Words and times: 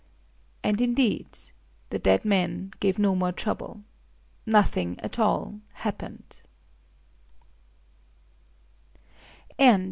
—And 0.63 0.81
indeed 0.81 1.27
the 1.91 1.99
dead 1.99 2.25
man 2.25 2.71
gave 2.79 2.97
no 2.97 3.13
more 3.13 3.31
trouble. 3.31 3.83
Nothing 4.47 4.99
at 5.01 5.19
all 5.19 5.59
happened. 5.73 6.37